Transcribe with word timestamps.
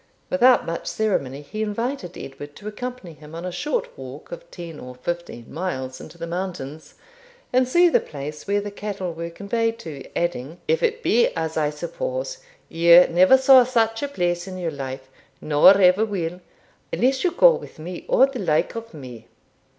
Without 0.31 0.65
much 0.65 0.87
ceremony 0.87 1.43
he 1.43 1.61
invited 1.61 2.17
Edward 2.17 2.55
to 2.55 2.67
accompany 2.67 3.13
him 3.13 3.35
on 3.35 3.45
a 3.45 3.51
short 3.51 3.95
walk 3.95 4.31
of 4.31 4.49
ten 4.49 4.79
or 4.79 4.95
fifteen 4.95 5.53
miles 5.53 6.01
into 6.01 6.17
the 6.17 6.25
mountains, 6.25 6.95
and 7.53 7.67
see 7.67 7.87
the 7.87 7.99
place 7.99 8.47
where 8.47 8.61
the 8.61 8.71
cattle 8.71 9.13
were 9.13 9.29
conveyed 9.29 9.77
to; 9.77 10.03
adding, 10.17 10.57
'If 10.67 10.81
it 10.81 11.03
be 11.03 11.27
as 11.35 11.55
I 11.55 11.69
suppose, 11.69 12.39
you 12.67 13.05
never 13.09 13.37
saw 13.37 13.63
such 13.63 14.01
a 14.01 14.07
place 14.07 14.47
in 14.47 14.57
your 14.57 14.71
life, 14.71 15.07
nor 15.39 15.79
ever 15.79 16.03
will, 16.03 16.41
unless 16.91 17.23
you 17.23 17.29
go 17.29 17.53
with 17.53 17.77
me 17.77 18.03
or 18.07 18.25
the 18.25 18.39
like 18.39 18.73
of 18.73 18.95
me.' 18.95 19.27